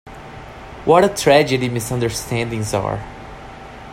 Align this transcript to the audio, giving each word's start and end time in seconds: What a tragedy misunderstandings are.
What 0.85 1.03
a 1.03 1.09
tragedy 1.09 1.69
misunderstandings 1.69 2.73
are. 2.73 2.99